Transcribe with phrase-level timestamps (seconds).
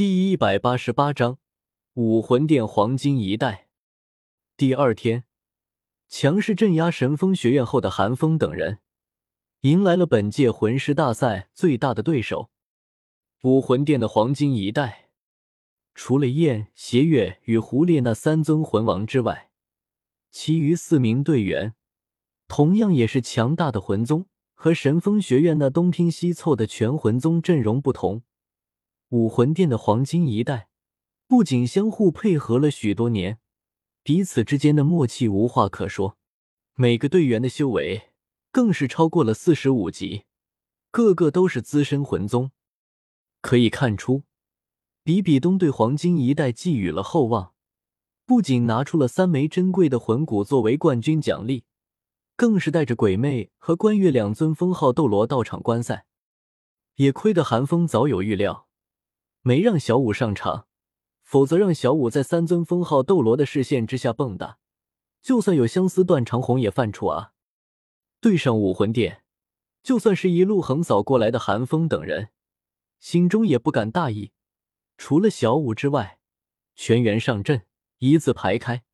[0.00, 1.36] 第一百八十八章
[1.92, 3.68] 武魂殿黄金一代。
[4.56, 5.24] 第二天，
[6.08, 8.78] 强势镇压神风学院后的韩风等人，
[9.60, 12.48] 迎来了本届魂师大赛最大的对手——
[13.44, 15.10] 武魂殿的黄金一代。
[15.94, 19.50] 除了燕、邪月与胡烈那三尊魂王之外，
[20.30, 21.74] 其余四名队员
[22.48, 24.24] 同样也是强大的魂宗，
[24.54, 28.22] 和神风学院那东拼西凑的全魂宗阵容不同。
[29.10, 30.68] 武魂殿的黄金一代
[31.26, 33.40] 不仅相互配合了许多年，
[34.04, 36.16] 彼此之间的默契无话可说。
[36.74, 38.10] 每个队员的修为
[38.52, 40.26] 更是超过了四十五级，
[40.92, 42.52] 个个都是资深魂宗。
[43.40, 44.22] 可以看出，
[45.02, 47.54] 比比东对黄金一代寄予了厚望，
[48.24, 51.64] 不仅拿出了三枚珍贵的魂骨作为冠军奖励，
[52.36, 56.06] 更是带着鬼魅和关月两尊封号斗罗到场观赛。
[56.94, 58.68] 也亏得寒风早有预料。
[59.42, 60.66] 没让小五上场，
[61.22, 64.56] 否则让小五在三尊封号斗罗的视线之下蹦跶，
[65.22, 67.32] 就算有相思断肠红也犯怵啊！
[68.20, 69.22] 对上武魂殿，
[69.82, 72.28] 就算是一路横扫过来的韩风等人，
[72.98, 74.32] 心中也不敢大意。
[74.98, 76.18] 除了小五之外，
[76.74, 77.66] 全员上阵，
[77.98, 78.84] 一字排开，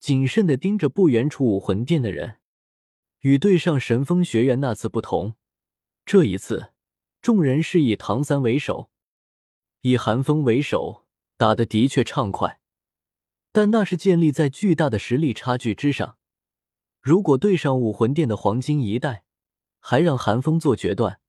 [0.00, 2.38] 谨慎的盯着不远处武魂殿的人。
[3.20, 5.36] 与对上神风学院那次不同，
[6.04, 6.72] 这一次
[7.22, 8.90] 众人是以唐三为首。
[9.82, 11.06] 以寒风为首，
[11.38, 12.60] 打的的确畅快，
[13.50, 16.18] 但那是建立在巨大的实力差距之上。
[17.00, 19.24] 如果对上武魂殿的黄金一代，
[19.78, 21.20] 还让寒风做决断，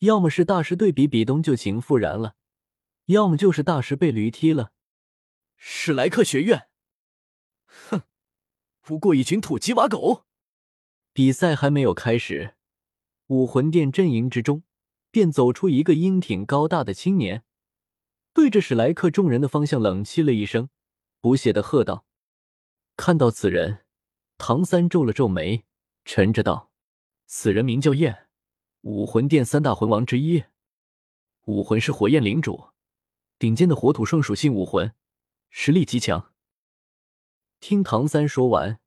[0.00, 2.34] 要么是大师对比比东旧情复燃了，
[3.06, 4.72] 要么就是大师被驴踢了。
[5.56, 6.68] 史莱克学院，
[7.66, 8.02] 哼，
[8.80, 10.24] 不过一群土鸡瓦狗。
[11.12, 12.56] 比赛还没有开始，
[13.28, 14.64] 武魂殿阵营之中
[15.12, 17.44] 便走出一个英挺高大的青年。
[18.34, 20.68] 对着史莱克众人的方向冷气了一声，
[21.20, 22.04] 不屑的喝道
[22.96, 23.84] ：“看到此人，
[24.38, 25.64] 唐三皱了皱眉，
[26.04, 26.72] 沉着道
[27.26, 28.26] ：‘此人名叫燕，
[28.80, 30.42] 武魂殿三大魂王之一，
[31.44, 32.70] 武魂是火焰领主，
[33.38, 34.92] 顶尖的火土双属性武魂，
[35.48, 36.32] 实力极强。’”
[37.60, 38.80] 听唐三说完，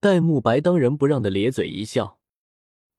[0.00, 2.20] 戴沐白当仁不让的咧嘴一笑：“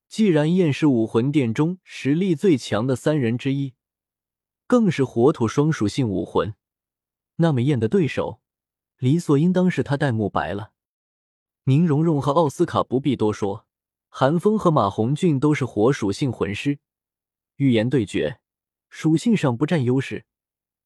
[0.10, 3.76] 既然燕是武魂殿中实力最强的三人之一。”
[4.68, 6.56] 更是火土双属性武魂，
[7.36, 8.40] 那么燕的对手
[8.98, 10.72] 理所应当是他戴沐白了。
[11.66, 13.66] 宁荣荣和奥斯卡不必多说，
[14.10, 16.80] 韩风和马红俊都是火属性魂师，
[17.56, 18.40] 预言对决，
[18.90, 20.26] 属性上不占优势。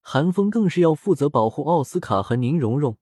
[0.01, 2.97] 韩风更是要负责保护奥斯卡和宁荣荣。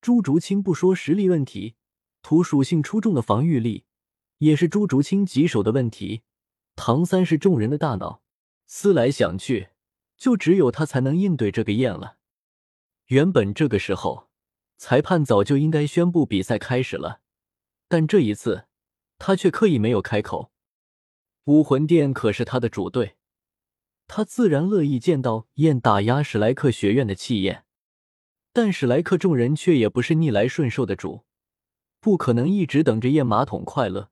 [0.00, 1.74] 朱竹清不说实力问题，
[2.22, 3.84] 土属性出众的防御力
[4.38, 6.22] 也是朱竹清棘手的问题。
[6.76, 8.22] 唐三是众人的大脑，
[8.66, 9.70] 思来想去。
[10.18, 12.16] 就只有他才能应对这个燕了。
[13.06, 14.28] 原本这个时候，
[14.76, 17.20] 裁判早就应该宣布比赛开始了，
[17.88, 18.66] 但这一次
[19.16, 20.50] 他却刻意没有开口。
[21.44, 23.16] 武魂殿可是他的主队，
[24.06, 27.64] 他自然乐意见到燕打压史莱克学院的气焰。
[28.52, 31.24] 但史莱克众人却也不是逆来顺受的主，
[32.00, 34.10] 不可能一直等着燕马桶快乐。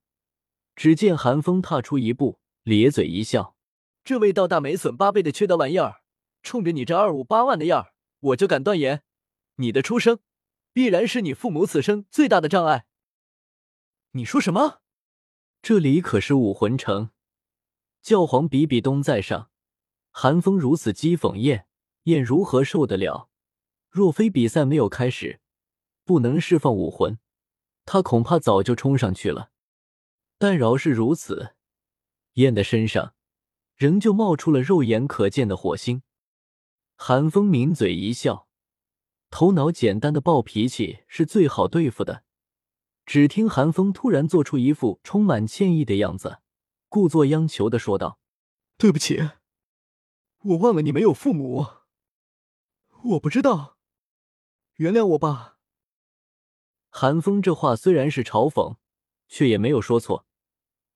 [0.76, 3.55] 只见寒风踏出一步，咧嘴一笑。
[4.06, 6.02] 这位道大没损八倍的缺德玩意儿，
[6.40, 9.02] 冲着你这二五八万的样儿，我就敢断言，
[9.56, 10.20] 你的出生
[10.72, 12.86] 必然是你父母此生最大的障碍。
[14.12, 14.80] 你说什么？
[15.60, 17.10] 这里可是武魂城，
[18.00, 19.50] 教皇比比东在上，
[20.12, 21.66] 寒风如此讥讽燕
[22.04, 23.28] 燕，如何受得了？
[23.90, 25.40] 若非比赛没有开始，
[26.04, 27.18] 不能释放武魂，
[27.84, 29.50] 他恐怕早就冲上去了。
[30.38, 31.56] 但饶是如此，
[32.34, 33.14] 燕的身上。
[33.76, 36.02] 仍旧冒出了肉眼可见的火星，
[36.94, 38.48] 韩风抿嘴一笑，
[39.28, 42.24] 头脑简单的暴脾气是最好对付的。
[43.04, 46.38] 只听韩风突然做出一副充满歉意的样子，
[46.88, 48.18] 故作央求的说道
[48.78, 49.30] ：“对不起，
[50.42, 51.66] 我忘了你没有父母，
[53.04, 53.76] 我不知道，
[54.76, 55.58] 原谅我吧。”
[56.88, 58.78] 韩风这话虽然是嘲讽，
[59.28, 60.26] 却也没有说错。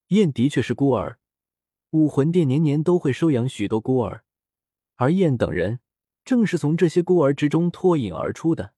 [0.09, 1.20] 燕的确是孤儿。
[1.91, 4.25] 武魂殿年年都会收养许多孤儿，
[4.95, 5.81] 而燕等人
[6.25, 8.75] 正是从这些孤儿之中脱颖而出的。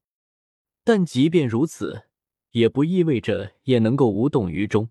[0.82, 2.08] 但即便如此，
[2.52, 4.90] 也不意味着燕能够无动于衷。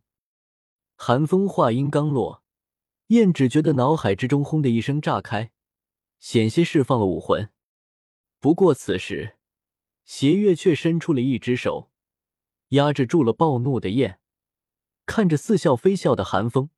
[0.96, 2.44] 寒风话音刚落，
[3.08, 5.52] 燕只觉得脑海之中轰的一声炸开，
[6.20, 7.50] 险些释放了武魂。
[8.40, 9.38] 不过此时，
[10.06, 11.90] 邪月却伸出了一只手，
[12.70, 14.20] 压制住了暴怒的燕，
[15.08, 16.70] 看着似笑非笑的寒风，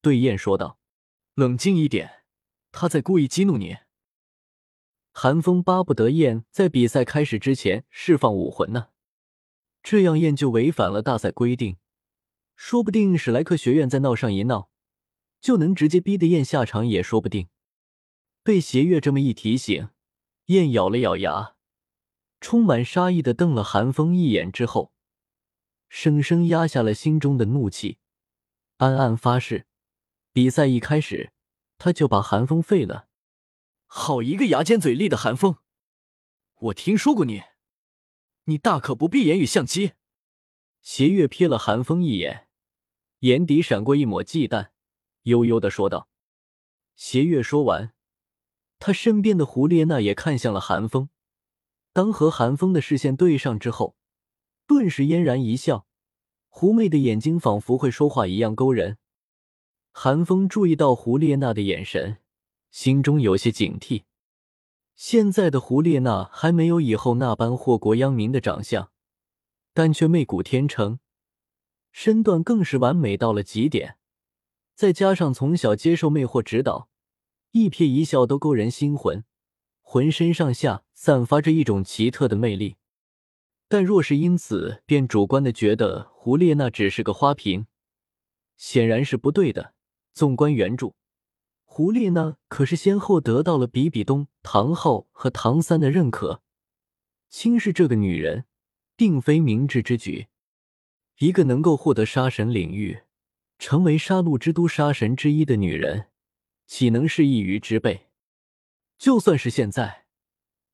[0.00, 0.78] 对燕说道。
[1.34, 2.24] 冷静一点，
[2.72, 3.78] 他在故意激怒你。
[5.12, 8.88] 韩风巴不得燕在比赛开始之前释放武魂呢，
[9.82, 11.78] 这样燕就违反了大赛规定，
[12.54, 14.68] 说不定史莱克学院再闹上一闹，
[15.40, 17.48] 就能直接逼得燕下场也说不定。
[18.42, 19.88] 被邪月这么一提醒，
[20.46, 21.54] 燕咬了咬牙，
[22.42, 24.92] 充满杀意的瞪了韩风一眼之后，
[25.88, 27.96] 生生压下了心中的怒气，
[28.76, 29.66] 暗暗发誓，
[30.34, 31.30] 比赛一开始，
[31.76, 33.06] 他就把韩风废了。
[33.84, 35.58] 好一个牙尖嘴利的韩风！
[36.54, 37.42] 我听说过你，
[38.44, 39.92] 你大可不必言语相讥。
[40.80, 42.48] 邪月瞥了韩风一眼，
[43.18, 44.70] 眼底闪过一抹忌惮，
[45.24, 46.08] 悠悠的说道
[46.96, 47.92] ：“邪月。”说完，
[48.78, 51.10] 他身边的胡列娜也看向了韩风。
[51.92, 53.96] 当和韩风的视线对上之后，
[54.66, 55.86] 顿时嫣然一笑，
[56.48, 58.96] 狐媚的眼睛仿佛会说话一样勾人。
[59.92, 62.18] 韩风注意到胡列娜的眼神。
[62.70, 64.04] 心中有些警惕，
[64.94, 68.90] 现在的胡列娜还没有以后那般祸国殃民的长相，
[69.74, 70.98] 但却媚骨天成，
[71.90, 73.98] 身段更是完美到了极点。
[74.74, 76.88] 再加上从小接受魅惑指导，
[77.50, 79.22] 一瞥一笑都勾人心魂，
[79.82, 82.76] 浑身上下散发着一种奇特的魅力。
[83.68, 87.66] 但若是因此便主观的觉得胡列娜只是个花瓶，
[88.56, 89.74] 显然是不对的。
[90.12, 90.94] 纵观原著。
[91.64, 96.42] 胡列娜可是先后得到了比比东、唐昊和唐三的认可，
[97.30, 98.44] 轻视这个女人，
[98.94, 100.28] 并非明智之举。
[101.18, 103.04] 一个能够获得杀神领域，
[103.58, 106.08] 成为杀戮之都杀神之一的女人，
[106.66, 108.08] 岂能是一鱼之辈？
[108.98, 110.06] 就算是现在，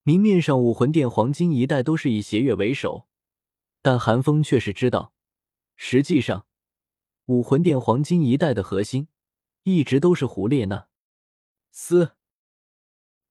[0.03, 3.07] 明面上武魂殿黄金一代都是以邪月为首，
[3.83, 5.13] 但韩风却是知道，
[5.77, 6.47] 实际上
[7.27, 9.07] 武魂殿黄金一代的核心
[9.63, 10.89] 一直都是胡列娜。
[11.71, 12.13] 嘶！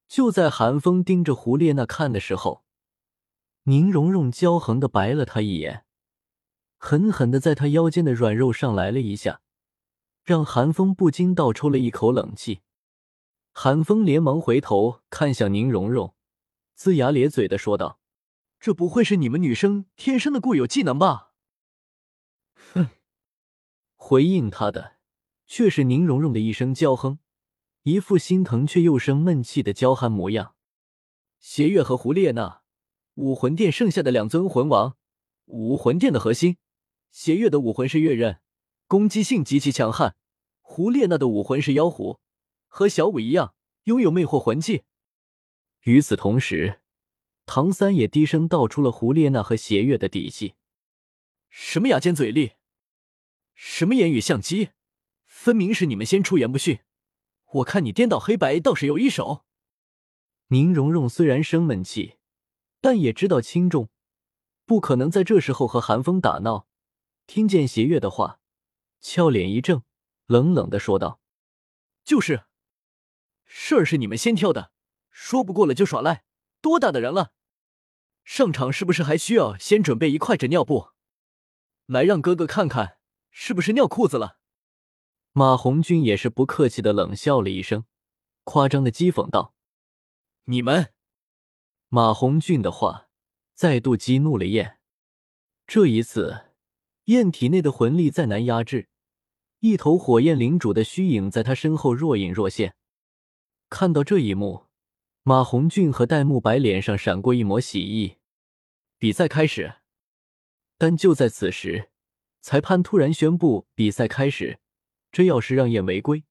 [0.07, 2.63] 就在韩风盯着胡列娜看的时候，
[3.63, 5.85] 宁荣荣骄横的白了他一眼，
[6.77, 9.41] 狠狠的在他腰间的软肉上来了一下，
[10.23, 12.61] 让韩风不禁倒抽了一口冷气。
[13.51, 16.15] 韩风连忙回头看向宁荣荣，
[16.77, 17.99] 龇牙咧嘴的说道
[18.61, 21.33] ：“这不会是你们女生天生的固有技能吧？”
[22.73, 22.89] 哼！
[23.95, 24.96] 回应他的
[25.47, 27.19] 却是宁荣荣的一声娇哼。
[27.83, 30.55] 一副心疼却又生闷气的娇憨模样。
[31.39, 32.61] 邪月和胡列娜，
[33.13, 34.97] 武魂殿剩下的两尊魂王，
[35.45, 36.57] 武魂殿的核心。
[37.11, 38.41] 邪月的武魂是月刃，
[38.87, 40.15] 攻击性极其强悍；
[40.59, 42.19] 胡列娜的武魂是妖狐，
[42.67, 43.55] 和小舞一样，
[43.85, 44.83] 拥有魅惑魂技。
[45.83, 46.81] 与此同时，
[47.45, 50.55] 唐三也低声道出了胡列娜和邪月的底细：
[51.49, 52.53] 什么牙尖嘴利，
[53.53, 54.71] 什么言语相机，
[55.37, 56.79] 分明是你们先出言不逊。
[57.45, 59.45] 我看你颠倒黑白倒是有一手。
[60.47, 62.17] 宁荣荣虽然生闷气，
[62.81, 63.89] 但也知道轻重，
[64.65, 66.67] 不可能在这时候和韩风打闹。
[67.27, 68.39] 听见邪月的话，
[68.99, 69.83] 俏脸一正，
[70.25, 71.21] 冷冷的说道
[72.03, 72.45] ：“就是，
[73.45, 74.71] 事儿是你们先挑的，
[75.11, 76.23] 说不过了就耍赖，
[76.61, 77.31] 多大的人了？
[78.25, 80.89] 上场是不是还需要先准备一块纸尿布，
[81.85, 82.97] 来让哥哥看看
[83.29, 84.36] 是不是尿裤子了？”
[85.37, 87.85] 马红俊也是不客气的冷笑了一声，
[88.43, 89.53] 夸张的讥讽道
[90.45, 90.91] ：“你们！”
[91.89, 93.09] 马红俊的话
[93.53, 94.79] 再度激怒了燕。
[95.67, 96.45] 这一次，
[97.03, 98.89] 燕体内的魂力再难压制，
[99.59, 102.75] 一头火焰领主的虚影在他身后若隐若现。
[103.69, 104.65] 看到这一幕，
[105.21, 108.17] 马红俊和戴沐白脸上闪过一抹喜意。
[108.97, 109.75] 比赛开始，
[110.79, 111.91] 但就在此时，
[112.41, 114.59] 裁判突然宣布比赛开始。
[115.17, 116.25] 这要是让燕违规，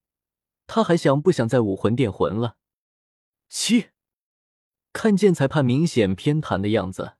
[0.68, 2.56] 他还想不想在武魂殿魂了？
[3.48, 3.88] 七，
[4.92, 7.16] 看见裁判明显偏袒的样子，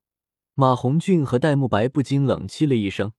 [0.55, 3.15] 马红俊和戴沐白不禁冷气了一声。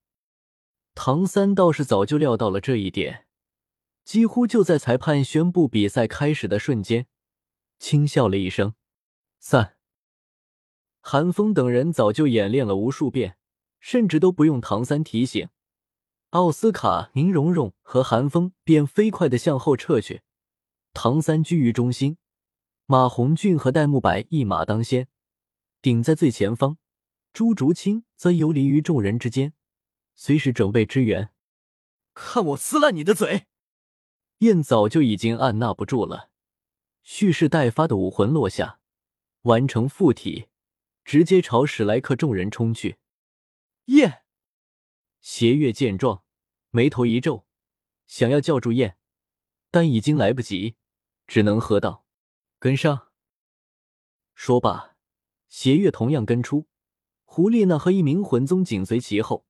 [0.96, 3.28] 唐三倒是早就料到了这一点，
[4.06, 7.08] 几乎就在裁判宣布比赛开始的瞬间，
[7.78, 8.76] 轻笑了一声。
[9.40, 9.76] 散。
[11.02, 13.38] 韩风等人早就演练了无数遍，
[13.82, 15.50] 甚至都不用唐三提醒。
[16.32, 20.24] 奥斯卡、宁荣荣和韩风便飞快的向后撤去，
[20.92, 22.18] 唐三居于中心，
[22.86, 25.08] 马红俊和戴沐白一马当先，
[25.82, 26.78] 顶在最前方，
[27.32, 29.54] 朱竹清则游离于众人之间，
[30.16, 31.30] 随时准备支援。
[32.14, 33.48] 看我撕烂你的嘴！
[34.40, 36.30] 燕早就已经按捺不住了，
[37.04, 38.82] 蓄势待发的武魂落下，
[39.44, 40.50] 完成附体，
[41.06, 42.98] 直接朝史莱克众人冲去。
[43.86, 44.24] 燕。
[45.30, 46.24] 邪月见状，
[46.70, 47.46] 眉头一皱，
[48.06, 48.98] 想要叫住燕，
[49.70, 50.78] 但已经来不及，
[51.28, 52.06] 只能喝道
[52.60, 53.10] ：“跟上。”
[54.34, 54.96] 说罢，
[55.50, 56.68] 邪月同样跟出，
[57.26, 59.46] 胡列娜和一名魂宗紧随其后，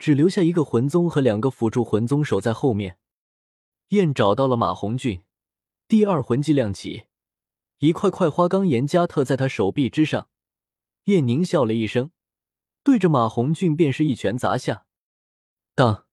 [0.00, 2.98] 只留下一个魂宗和两个辅助魂宗守在后面。
[3.90, 5.22] 燕找到了马红俊，
[5.86, 7.04] 第二魂技亮起，
[7.78, 10.28] 一块块花岗岩加特在他手臂之上。
[11.04, 12.10] 燕狞笑了一声，
[12.82, 14.86] 对着马红俊便是一拳砸下。
[15.76, 16.06] 当，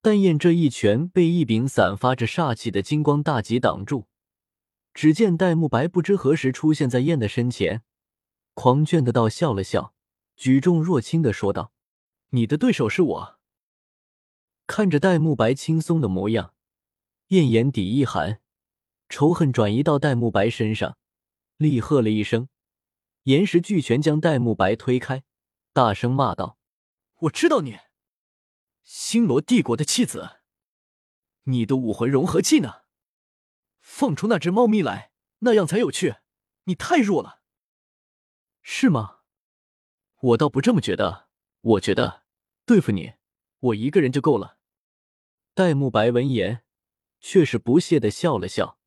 [0.00, 4.06] 但燕这一拳被一柄散发着煞气的金光大戟挡住。
[4.94, 7.82] 只见戴沐白不知何时出现在燕的身前，
[8.54, 9.94] 狂狷的道笑了笑，
[10.34, 11.72] 举重若轻的说道
[12.30, 13.38] ：“你的对手是我。”
[14.66, 16.54] 看着戴沐白轻松的模样，
[17.28, 18.40] 燕眼底一寒，
[19.10, 20.96] 仇恨转移到戴沐白身上，
[21.58, 22.48] 厉喝了一声，
[23.24, 25.22] 岩石巨拳将戴沐白推开，
[25.74, 26.56] 大声骂道
[27.22, 27.78] ：“我知道你，
[28.92, 30.40] 星罗帝国的弃子，
[31.44, 32.82] 你的武魂融合技呢？”
[33.78, 36.16] 放出那只猫咪来，那样才有趣。
[36.64, 37.40] 你太弱了，
[38.62, 39.20] 是吗？
[40.20, 41.28] 我倒不这么觉得。
[41.60, 42.24] 我觉得
[42.66, 43.12] 对付你，
[43.60, 44.58] 我一个人就够了。
[45.54, 46.64] 戴沐白闻言，
[47.20, 48.80] 却是不屑的笑了笑，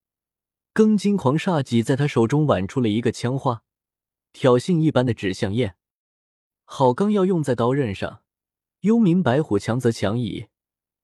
[0.73, 3.63] 庚金狂煞戟在他手中挽出了一个枪花，
[4.33, 5.77] 挑衅一般的指向燕。
[6.65, 8.22] 好钢要用在刀刃上，
[8.83, 10.47] 幽冥白虎强则强矣，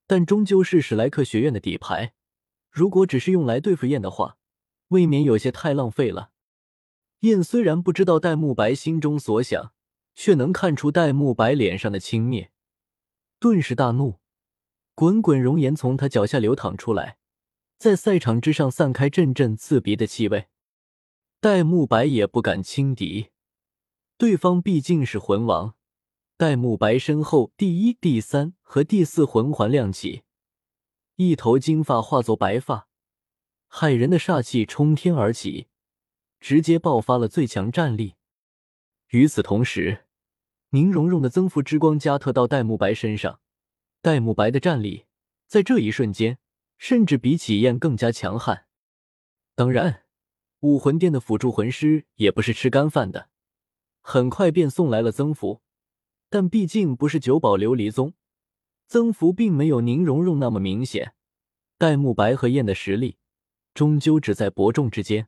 [0.05, 2.13] 但终究是史莱克学院的底牌。
[2.69, 4.37] 如果只是用来对付燕的话，
[4.89, 6.31] 未免有些太浪费了。
[7.21, 9.71] 燕虽然不知道戴沐白心中所想，
[10.13, 12.49] 却能看出戴沐白脸上的轻蔑，
[13.39, 14.19] 顿时大怒，
[14.93, 17.17] 滚滚熔岩从他脚下流淌出来，
[17.77, 20.47] 在赛场之上散开阵阵刺鼻的气味。
[21.39, 23.29] 戴沐白也不敢轻敌，
[24.17, 25.75] 对方毕竟是魂王。
[26.39, 30.23] 戴沐白身后第一、第三和第四魂环亮起。
[31.17, 32.87] 一头金发化作白发，
[33.69, 35.67] 骇人的煞气冲天而起，
[36.39, 38.15] 直接爆发了最强战力。
[39.09, 40.05] 与此同时，
[40.69, 43.41] 宁荣荣的增幅之光加特到戴沐白身上，
[44.01, 45.07] 戴沐白的战力
[45.45, 46.39] 在这一瞬间
[46.77, 48.65] 甚至比起燕更加强悍。
[49.55, 50.05] 当然，
[50.61, 53.27] 武魂殿的辅助魂师也不是吃干饭的，
[53.99, 55.61] 很快便送来了增幅，
[56.29, 58.13] 但毕竟不是九宝琉璃宗。
[58.87, 61.13] 增幅并没有宁荣荣那么明显，
[61.77, 63.17] 戴沐白和燕的实力
[63.75, 65.27] 终究只在伯仲之间。